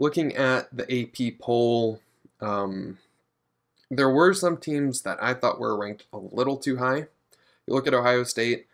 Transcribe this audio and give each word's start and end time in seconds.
looking 0.00 0.34
at 0.34 0.74
the 0.74 0.90
AP 0.90 1.38
poll, 1.38 2.00
um, 2.40 2.98
there 3.90 4.08
were 4.08 4.32
some 4.32 4.56
teams 4.56 5.02
that 5.02 5.22
I 5.22 5.34
thought 5.34 5.60
were 5.60 5.78
ranked 5.78 6.06
a 6.12 6.18
little 6.18 6.56
too 6.56 6.78
high. 6.78 7.06
You 7.66 7.74
look 7.74 7.86
at 7.86 7.94
Ohio 7.94 8.24
State, 8.24 8.66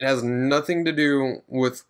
it 0.00 0.06
has 0.06 0.24
nothing 0.24 0.84
to 0.86 0.92
do 0.92 1.42
with 1.46 1.84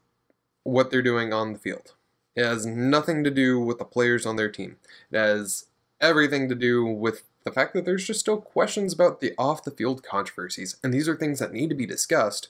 what 0.64 0.90
they're 0.90 1.02
doing 1.02 1.32
on 1.32 1.52
the 1.52 1.58
field. 1.58 1.94
It 2.34 2.44
has 2.44 2.66
nothing 2.66 3.22
to 3.24 3.30
do 3.30 3.60
with 3.60 3.78
the 3.78 3.84
players 3.84 4.26
on 4.26 4.36
their 4.36 4.50
team. 4.50 4.76
It 5.12 5.18
has 5.18 5.66
everything 6.00 6.48
to 6.48 6.54
do 6.54 6.84
with 6.84 7.22
the 7.44 7.52
fact 7.52 7.74
that 7.74 7.84
there's 7.84 8.06
just 8.06 8.20
still 8.20 8.40
questions 8.40 8.92
about 8.92 9.20
the 9.20 9.34
off 9.38 9.62
the 9.62 9.70
field 9.70 10.02
controversies, 10.02 10.76
and 10.82 10.92
these 10.92 11.08
are 11.08 11.16
things 11.16 11.38
that 11.38 11.52
need 11.52 11.68
to 11.68 11.76
be 11.76 11.86
discussed. 11.86 12.48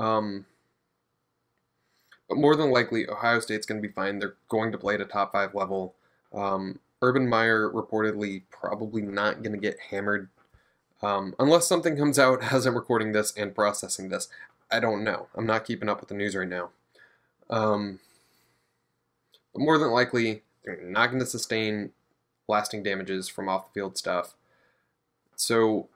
Um, 0.00 0.46
but 2.28 2.38
more 2.38 2.56
than 2.56 2.70
likely, 2.70 3.08
Ohio 3.08 3.40
State's 3.40 3.66
going 3.66 3.80
to 3.80 3.86
be 3.86 3.92
fine. 3.92 4.18
They're 4.18 4.36
going 4.48 4.72
to 4.72 4.78
play 4.78 4.94
at 4.94 5.00
a 5.00 5.06
top 5.06 5.32
five 5.32 5.54
level. 5.54 5.94
Um, 6.32 6.80
Urban 7.02 7.28
Meyer 7.28 7.70
reportedly 7.70 8.42
probably 8.50 9.02
not 9.02 9.42
going 9.42 9.52
to 9.52 9.58
get 9.58 9.78
hammered 9.90 10.28
um, 11.02 11.34
unless 11.38 11.66
something 11.66 11.96
comes 11.96 12.18
out 12.18 12.42
as 12.52 12.66
I'm 12.66 12.74
recording 12.74 13.12
this 13.12 13.32
and 13.36 13.54
processing 13.54 14.08
this. 14.08 14.28
I 14.70 14.80
don't 14.80 15.04
know. 15.04 15.28
I'm 15.34 15.46
not 15.46 15.64
keeping 15.64 15.88
up 15.88 16.00
with 16.00 16.08
the 16.08 16.14
news 16.14 16.34
right 16.34 16.48
now. 16.48 16.70
Um, 17.50 18.00
but 19.52 19.60
more 19.60 19.78
than 19.78 19.90
likely, 19.90 20.42
they're 20.64 20.80
not 20.82 21.08
going 21.08 21.20
to 21.20 21.26
sustain 21.26 21.92
lasting 22.48 22.82
damages 22.82 23.28
from 23.28 23.48
off 23.48 23.66
the 23.66 23.80
field 23.80 23.98
stuff. 23.98 24.34
So 25.36 25.88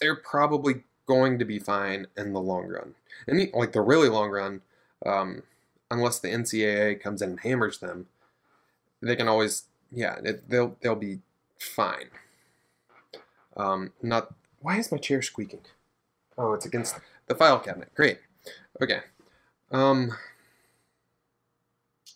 they're 0.00 0.16
probably 0.16 0.84
going 1.06 1.38
to 1.38 1.44
be 1.44 1.58
fine 1.58 2.06
in 2.16 2.32
the 2.32 2.40
long 2.40 2.68
run. 2.68 2.94
And 3.26 3.50
like 3.52 3.72
the 3.72 3.80
really 3.80 4.08
long 4.08 4.30
run, 4.30 4.62
um, 5.04 5.42
unless 5.90 6.18
the 6.18 6.28
NCAA 6.28 7.00
comes 7.00 7.22
in 7.22 7.30
and 7.30 7.40
hammers 7.40 7.78
them, 7.78 8.06
they 9.00 9.16
can 9.16 9.28
always 9.28 9.64
yeah 9.92 10.16
it, 10.22 10.48
they'll 10.48 10.76
they'll 10.80 10.94
be 10.94 11.20
fine. 11.58 12.10
Um, 13.56 13.92
not 14.02 14.34
why 14.60 14.78
is 14.78 14.90
my 14.90 14.98
chair 14.98 15.22
squeaking? 15.22 15.60
Oh, 16.36 16.52
it's 16.52 16.66
against 16.66 16.96
the 17.26 17.34
file 17.34 17.58
cabinet. 17.58 17.94
Great. 17.94 18.18
Okay. 18.80 19.00
Um, 19.70 20.12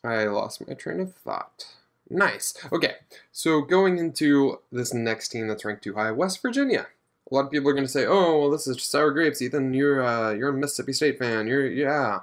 I 0.05 0.25
lost 0.25 0.67
my 0.67 0.75
train 0.75 1.01
of 1.01 1.15
thought. 1.15 1.67
Nice. 2.09 2.55
Okay, 2.73 2.95
so 3.31 3.61
going 3.61 3.99
into 3.99 4.59
this 4.73 4.93
next 4.93 5.29
team 5.29 5.47
that's 5.47 5.65
ranked 5.65 5.85
too 5.85 5.95
high, 5.95 6.11
West 6.11 6.43
Virginia. 6.43 6.89
A 7.31 7.35
lot 7.35 7.45
of 7.45 7.53
people 7.53 7.71
are 7.71 7.75
going 7.75 7.87
to 7.87 7.93
say, 7.93 8.05
"Oh, 8.05 8.41
well, 8.41 8.51
this 8.51 8.67
is 8.67 8.83
sour 8.83 9.13
grapes, 9.13 9.41
Ethan. 9.41 9.73
You're 9.75 10.05
uh, 10.05 10.33
you're 10.33 10.49
a 10.49 10.53
Mississippi 10.53 10.93
State 10.93 11.19
fan. 11.19 11.47
You're 11.47 11.71
yeah." 11.71 12.21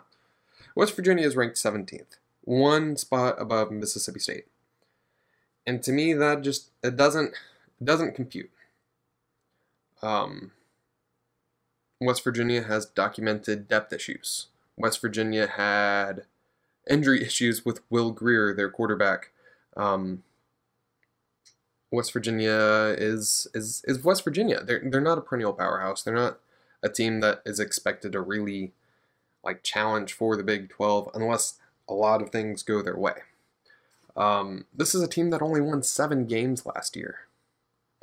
West 0.78 0.96
Virginia 0.96 1.26
is 1.26 1.36
ranked 1.36 1.56
17th, 1.56 2.18
one 2.42 2.96
spot 2.98 3.36
above 3.42 3.72
Mississippi 3.72 4.20
State, 4.20 4.46
and 5.66 5.82
to 5.82 5.92
me, 5.92 6.14
that 6.14 6.44
just 6.44 6.70
it 6.84 6.96
doesn't 6.96 7.34
it 7.82 7.84
doesn't 7.84 8.14
compute. 8.14 8.52
Um, 10.04 10.52
West 12.00 12.24
Virginia 12.24 12.62
has 12.62 12.86
documented 12.86 13.68
depth 13.68 13.92
issues. 13.92 14.50
West 14.78 15.02
Virginia 15.02 15.48
had 15.48 16.26
injury 16.88 17.24
issues 17.24 17.66
with 17.66 17.82
Will 17.90 18.12
Grier, 18.12 18.54
their 18.54 18.70
quarterback. 18.70 19.32
Um, 19.76 20.22
West 21.92 22.14
Virginia 22.14 22.94
is 22.96 23.48
is 23.56 23.84
is 23.88 24.04
West 24.04 24.24
Virginia. 24.24 24.64
They're 24.64 24.84
they're 24.86 25.02
not 25.02 25.18
a 25.18 25.22
perennial 25.22 25.54
powerhouse. 25.54 26.04
They're 26.04 26.14
not 26.14 26.38
a 26.84 26.90
team 26.90 27.22
that 27.22 27.42
is 27.48 27.60
expected 27.60 28.12
to 28.12 28.22
really 28.22 28.74
like 29.48 29.64
challenge 29.64 30.14
for 30.14 30.36
the 30.36 30.44
Big 30.44 30.70
12 30.70 31.10
unless 31.16 31.56
a 31.88 31.94
lot 31.94 32.22
of 32.22 32.30
things 32.30 32.62
go 32.62 32.82
their 32.82 32.98
way. 32.98 33.14
Um, 34.16 34.66
this 34.76 34.94
is 34.94 35.02
a 35.02 35.08
team 35.08 35.30
that 35.30 35.42
only 35.42 35.62
won 35.62 35.82
seven 35.84 36.26
games 36.26 36.66
last 36.66 36.96
year, 36.96 37.22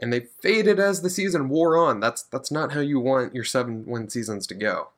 and 0.00 0.12
they 0.12 0.20
faded 0.20 0.80
as 0.80 1.02
the 1.02 1.10
season 1.10 1.48
wore 1.48 1.76
on. 1.76 2.00
That's 2.00 2.22
that's 2.22 2.50
not 2.50 2.72
how 2.72 2.80
you 2.80 2.98
want 2.98 3.34
your 3.34 3.44
seven 3.44 3.84
win 3.84 4.08
seasons 4.08 4.46
to 4.46 4.54
go. 4.54 4.88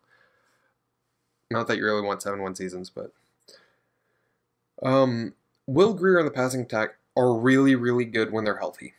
Not 1.51 1.69
that 1.69 1.79
you 1.79 1.85
really 1.85 2.03
want 2.03 2.23
seven 2.23 2.43
win 2.43 2.55
seasons, 2.55 2.91
but 2.91 3.13
um, 4.83 5.35
Will 5.67 5.95
Grier 5.95 6.19
and 6.19 6.27
the 6.27 6.33
passing 6.33 6.61
attack 6.61 6.97
are 7.17 7.35
really, 7.35 7.75
really 7.75 8.05
good 8.05 8.31
when 8.31 8.45
they're 8.45 8.59
healthy. 8.59 8.95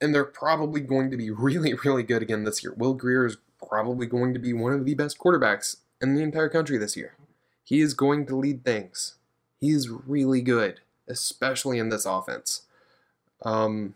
And 0.00 0.12
they're 0.12 0.24
probably 0.24 0.80
going 0.80 1.10
to 1.12 1.16
be 1.16 1.30
really, 1.30 1.74
really 1.84 2.02
good 2.02 2.22
again 2.22 2.44
this 2.44 2.62
year. 2.62 2.74
Will 2.76 2.94
Grier 2.94 3.24
is 3.24 3.36
probably 3.66 4.06
going 4.06 4.34
to 4.34 4.40
be 4.40 4.52
one 4.52 4.72
of 4.72 4.84
the 4.84 4.94
best 4.94 5.18
quarterbacks 5.18 5.76
in 6.02 6.14
the 6.14 6.22
entire 6.22 6.48
country 6.48 6.76
this 6.76 6.96
year. 6.96 7.14
He 7.64 7.80
is 7.80 7.94
going 7.94 8.26
to 8.26 8.36
lead 8.36 8.64
things. 8.64 9.14
He 9.60 9.70
is 9.70 9.88
really 9.88 10.42
good, 10.42 10.80
especially 11.08 11.78
in 11.78 11.88
this 11.88 12.04
offense. 12.04 12.62
Um, 13.44 13.94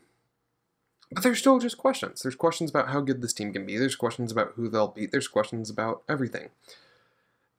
but 1.11 1.23
there's 1.23 1.39
still 1.39 1.59
just 1.59 1.79
questions. 1.79 2.23
There's 2.23 2.37
questions 2.37 2.71
about 2.71 2.89
how 2.89 3.01
good 3.01 3.23
this 3.23 3.33
team 3.33 3.53
can 3.53 3.67
be. 3.67 3.77
There's 3.77 3.97
questions 3.97 4.33
about 4.33 4.53
who 4.57 4.69
they'll 4.69 4.89
beat. 4.89 5.13
There's 5.13 5.29
questions 5.29 5.69
about 5.71 6.03
everything. 6.09 6.51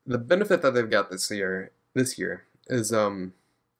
The 0.06 0.18
benefit 0.18 0.62
that 0.62 0.74
they've 0.74 0.90
got 0.90 1.12
this 1.12 1.30
year, 1.30 1.72
this 1.94 2.18
year, 2.18 2.46
is 2.68 2.94
um, 2.94 3.34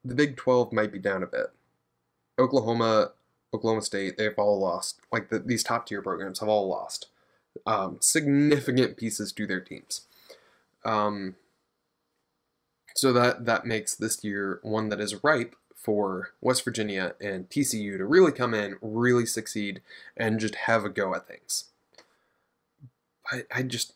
the 0.04 0.14
Big 0.14 0.36
12 0.36 0.72
might 0.72 0.92
be 0.92 0.98
down 0.98 1.22
a 1.22 1.26
bit. 1.26 1.46
Oklahoma, 2.38 3.12
Oklahoma 3.52 3.82
State, 3.82 4.16
they've 4.16 4.38
all 4.38 4.60
lost. 4.60 5.00
Like 5.10 5.30
the, 5.30 5.38
these 5.38 5.62
top 5.62 5.86
tier 5.86 6.02
programs 6.02 6.40
have 6.40 6.48
all 6.48 6.68
lost 6.68 7.08
um, 7.66 7.98
significant 8.00 8.96
pieces 8.96 9.32
to 9.32 9.46
their 9.46 9.60
teams. 9.60 10.06
Um, 10.84 11.36
so 12.94 13.12
that 13.12 13.46
that 13.46 13.66
makes 13.66 13.94
this 13.94 14.24
year 14.24 14.60
one 14.62 14.88
that 14.88 15.00
is 15.00 15.22
ripe 15.22 15.54
for 15.74 16.32
West 16.40 16.64
Virginia 16.64 17.14
and 17.20 17.48
TCU 17.48 17.96
to 17.96 18.04
really 18.04 18.32
come 18.32 18.54
in, 18.54 18.76
really 18.82 19.24
succeed, 19.24 19.80
and 20.16 20.40
just 20.40 20.54
have 20.54 20.84
a 20.84 20.88
go 20.88 21.14
at 21.14 21.28
things. 21.28 21.66
I, 23.30 23.42
I 23.54 23.62
just 23.62 23.92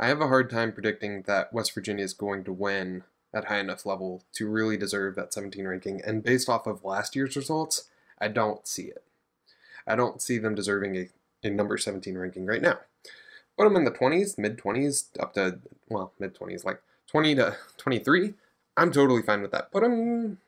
I 0.00 0.08
have 0.08 0.20
a 0.20 0.26
hard 0.26 0.50
time 0.50 0.72
predicting 0.72 1.22
that 1.22 1.52
West 1.52 1.72
Virginia 1.74 2.04
is 2.04 2.12
going 2.12 2.42
to 2.44 2.52
win 2.52 3.04
at 3.32 3.44
high 3.44 3.60
enough 3.60 3.86
level 3.86 4.24
to 4.32 4.48
really 4.48 4.76
deserve 4.76 5.14
that 5.14 5.32
17 5.32 5.66
ranking. 5.66 6.02
And 6.04 6.22
based 6.22 6.48
off 6.48 6.66
of 6.66 6.84
last 6.84 7.14
year's 7.14 7.36
results, 7.36 7.88
I 8.18 8.28
don't 8.28 8.66
see 8.66 8.84
it. 8.84 9.04
I 9.86 9.96
don't 9.96 10.20
see 10.20 10.38
them 10.38 10.54
deserving 10.54 10.96
a, 10.96 11.08
a 11.44 11.50
number 11.50 11.78
17 11.78 12.16
ranking 12.16 12.46
right 12.46 12.62
now. 12.62 12.78
Put 13.56 13.64
them 13.64 13.76
in 13.76 13.84
the 13.84 13.90
20s, 13.90 14.38
mid 14.38 14.58
20s, 14.58 15.08
up 15.20 15.34
to, 15.34 15.58
well, 15.88 16.12
mid 16.18 16.34
20s, 16.34 16.64
like 16.64 16.80
20 17.08 17.34
to 17.36 17.56
23. 17.76 18.34
I'm 18.76 18.90
totally 18.90 19.22
fine 19.22 19.42
with 19.42 19.50
that. 19.52 19.70
Put 19.70 19.82
them. 19.82 20.38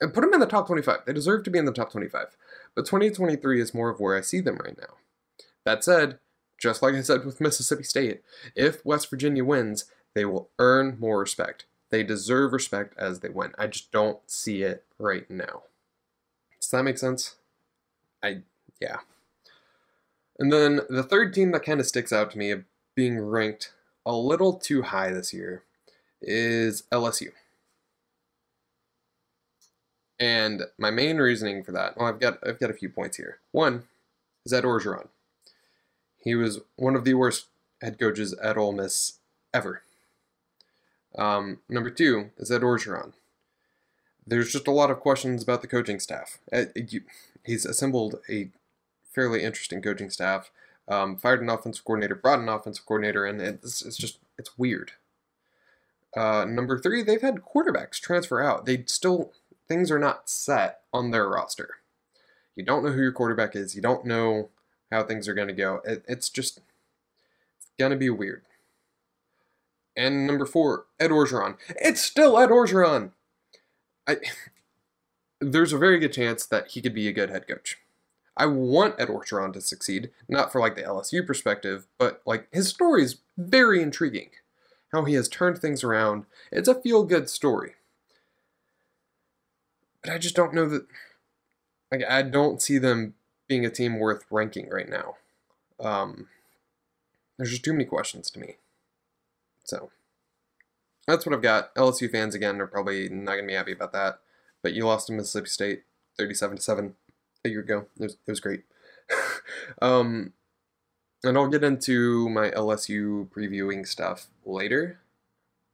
And 0.00 0.14
put 0.14 0.20
them 0.20 0.34
in 0.34 0.40
the 0.40 0.46
top 0.46 0.66
25. 0.66 0.98
They 1.06 1.12
deserve 1.12 1.42
to 1.44 1.50
be 1.50 1.58
in 1.58 1.64
the 1.64 1.72
top 1.72 1.90
25. 1.90 2.36
But 2.76 2.86
2023 2.86 3.60
is 3.60 3.74
more 3.74 3.90
of 3.90 3.98
where 3.98 4.16
I 4.16 4.20
see 4.20 4.40
them 4.40 4.58
right 4.64 4.76
now. 4.78 4.94
That 5.64 5.82
said, 5.82 6.18
just 6.56 6.82
like 6.82 6.94
I 6.94 7.00
said 7.00 7.24
with 7.24 7.40
Mississippi 7.40 7.82
State, 7.82 8.22
if 8.54 8.84
West 8.84 9.10
Virginia 9.10 9.44
wins, 9.44 9.86
they 10.14 10.24
will 10.24 10.50
earn 10.58 10.96
more 11.00 11.18
respect. 11.18 11.66
They 11.90 12.02
deserve 12.02 12.52
respect 12.52 12.94
as 12.98 13.20
they 13.20 13.28
win. 13.28 13.52
I 13.58 13.66
just 13.66 13.90
don't 13.90 14.18
see 14.26 14.62
it 14.62 14.84
right 14.98 15.28
now. 15.30 15.62
Does 16.60 16.70
that 16.70 16.82
make 16.82 16.98
sense? 16.98 17.36
I, 18.22 18.42
yeah. 18.80 18.98
And 20.38 20.52
then 20.52 20.80
the 20.88 21.02
third 21.02 21.34
team 21.34 21.52
that 21.52 21.64
kind 21.64 21.80
of 21.80 21.86
sticks 21.86 22.12
out 22.12 22.30
to 22.30 22.38
me 22.38 22.50
of 22.50 22.64
being 22.94 23.18
ranked 23.18 23.72
a 24.06 24.14
little 24.14 24.54
too 24.54 24.82
high 24.82 25.10
this 25.10 25.32
year 25.32 25.64
is 26.22 26.84
LSU. 26.92 27.30
And 30.20 30.62
my 30.78 30.90
main 30.90 31.18
reasoning 31.18 31.62
for 31.62 31.72
that, 31.72 31.96
well, 31.96 32.08
I've 32.08 32.20
got 32.20 32.38
I've 32.46 32.58
got 32.58 32.70
a 32.70 32.74
few 32.74 32.88
points 32.88 33.16
here. 33.16 33.38
One 33.52 33.84
is 34.44 34.52
Ed 34.52 34.64
Orgeron. 34.64 35.08
He 36.18 36.34
was 36.34 36.60
one 36.76 36.96
of 36.96 37.04
the 37.04 37.14
worst 37.14 37.46
head 37.80 37.98
coaches 37.98 38.32
at 38.34 38.56
Ole 38.56 38.72
Miss 38.72 39.18
ever. 39.54 39.82
Um, 41.16 41.58
number 41.68 41.90
two 41.90 42.30
is 42.36 42.50
Ed 42.50 42.62
Orgeron. 42.62 43.12
There's 44.26 44.52
just 44.52 44.66
a 44.66 44.72
lot 44.72 44.90
of 44.90 45.00
questions 45.00 45.42
about 45.42 45.62
the 45.62 45.68
coaching 45.68 46.00
staff. 46.00 46.38
Uh, 46.52 46.64
he's 47.44 47.64
assembled 47.64 48.16
a 48.28 48.50
fairly 49.18 49.42
interesting 49.42 49.82
coaching 49.82 50.10
staff. 50.10 50.52
Um, 50.86 51.16
fired 51.16 51.42
an 51.42 51.50
offensive 51.50 51.84
coordinator, 51.84 52.14
brought 52.14 52.38
an 52.38 52.48
offensive 52.48 52.86
coordinator, 52.86 53.26
and 53.26 53.40
it's, 53.42 53.84
it's 53.84 53.96
just 53.96 54.20
it's 54.38 54.56
weird. 54.56 54.92
Uh, 56.16 56.44
number 56.48 56.78
three, 56.78 57.02
they've 57.02 57.20
had 57.20 57.42
quarterbacks 57.42 58.00
transfer 58.00 58.40
out. 58.40 58.64
They 58.64 58.84
still 58.86 59.32
things 59.66 59.90
are 59.90 59.98
not 59.98 60.30
set 60.30 60.82
on 60.94 61.10
their 61.10 61.28
roster. 61.28 61.78
You 62.54 62.64
don't 62.64 62.84
know 62.84 62.92
who 62.92 63.02
your 63.02 63.12
quarterback 63.12 63.56
is. 63.56 63.74
You 63.74 63.82
don't 63.82 64.04
know 64.04 64.50
how 64.92 65.02
things 65.02 65.26
are 65.26 65.34
going 65.34 65.48
to 65.48 65.54
go. 65.54 65.80
It, 65.84 66.04
it's 66.06 66.30
just 66.30 66.60
it's 67.56 67.70
going 67.76 67.90
to 67.90 67.98
be 67.98 68.10
weird. 68.10 68.42
And 69.96 70.28
number 70.28 70.46
four, 70.46 70.86
Ed 71.00 71.10
Orgeron. 71.10 71.56
It's 71.70 72.00
still 72.00 72.38
Ed 72.38 72.50
Orgeron. 72.50 73.10
I, 74.06 74.18
there's 75.40 75.72
a 75.72 75.78
very 75.78 75.98
good 75.98 76.12
chance 76.12 76.46
that 76.46 76.68
he 76.68 76.80
could 76.80 76.94
be 76.94 77.08
a 77.08 77.12
good 77.12 77.30
head 77.30 77.48
coach. 77.48 77.78
I 78.38 78.46
want 78.46 78.94
Ed 78.98 79.08
Orgeron 79.08 79.52
to 79.54 79.60
succeed, 79.60 80.10
not 80.28 80.52
for 80.52 80.60
like 80.60 80.76
the 80.76 80.82
LSU 80.82 81.26
perspective, 81.26 81.86
but 81.98 82.22
like 82.24 82.48
his 82.52 82.68
story 82.68 83.02
is 83.02 83.18
very 83.36 83.82
intriguing. 83.82 84.30
How 84.92 85.04
he 85.04 85.14
has 85.14 85.28
turned 85.28 85.58
things 85.58 85.84
around. 85.84 86.24
It's 86.50 86.68
a 86.68 86.80
feel 86.80 87.04
good 87.04 87.28
story. 87.28 87.74
but 90.02 90.12
I 90.12 90.18
just 90.18 90.36
don't 90.36 90.54
know 90.54 90.68
that. 90.68 90.86
Like, 91.92 92.02
I 92.08 92.22
don't 92.22 92.62
see 92.62 92.78
them 92.78 93.14
being 93.48 93.64
a 93.66 93.70
team 93.70 93.98
worth 93.98 94.24
ranking 94.30 94.68
right 94.70 94.88
now. 94.88 95.16
Um, 95.80 96.28
there's 97.36 97.50
just 97.50 97.64
too 97.64 97.72
many 97.72 97.84
questions 97.84 98.30
to 98.30 98.40
me. 98.40 98.56
So 99.64 99.90
that's 101.06 101.26
what 101.26 101.34
I've 101.34 101.42
got. 101.42 101.74
LSU 101.74 102.10
fans 102.10 102.34
again 102.34 102.60
are 102.60 102.66
probably 102.66 103.08
not 103.08 103.36
gonna 103.36 103.46
be 103.46 103.54
happy 103.54 103.72
about 103.72 103.92
that. 103.92 104.20
But 104.62 104.74
you 104.74 104.86
lost 104.86 105.06
to 105.06 105.12
Mississippi 105.12 105.48
State, 105.48 105.82
thirty-seven 106.16 106.56
to 106.58 106.62
seven, 106.62 106.94
year 107.48 107.60
ago. 107.60 107.86
It 107.98 108.02
was, 108.02 108.12
it 108.14 108.30
was 108.30 108.40
great. 108.40 108.64
um, 109.82 110.32
and 111.24 111.36
I'll 111.36 111.48
get 111.48 111.64
into 111.64 112.28
my 112.28 112.50
LSU 112.50 113.28
previewing 113.28 113.86
stuff 113.86 114.26
later. 114.44 115.00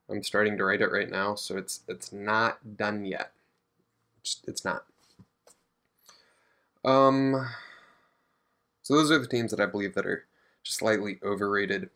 I'm 0.08 0.22
starting 0.22 0.56
to 0.58 0.64
write 0.64 0.82
it 0.82 0.92
right 0.92 1.10
now, 1.10 1.34
so 1.34 1.56
it's 1.56 1.80
it's 1.88 2.12
not 2.12 2.76
done 2.76 3.04
yet. 3.04 3.32
It's, 4.20 4.42
it's 4.46 4.64
not. 4.64 4.84
Um, 6.84 7.48
so 8.82 8.94
those 8.94 9.10
are 9.10 9.18
the 9.18 9.26
teams 9.26 9.50
that 9.50 9.60
I 9.60 9.66
believe 9.66 9.94
that 9.94 10.06
are 10.06 10.26
just 10.62 10.78
slightly 10.78 11.18
overrated 11.22 11.88